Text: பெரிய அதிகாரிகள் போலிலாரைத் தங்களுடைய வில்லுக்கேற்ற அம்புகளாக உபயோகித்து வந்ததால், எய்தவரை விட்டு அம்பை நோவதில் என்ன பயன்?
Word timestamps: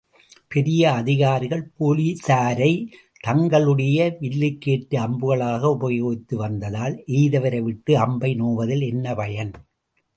பெரிய 0.47 0.91
அதிகாரிகள் 0.91 1.71
போலிலாரைத் 1.79 2.87
தங்களுடைய 3.19 4.17
வில்லுக்கேற்ற 4.21 4.99
அம்புகளாக 4.99 5.77
உபயோகித்து 5.79 6.35
வந்ததால், 6.35 7.03
எய்தவரை 7.07 7.61
விட்டு 7.61 7.97
அம்பை 7.97 8.35
நோவதில் 8.41 8.81
என்ன 8.81 9.15
பயன்? 9.15 9.53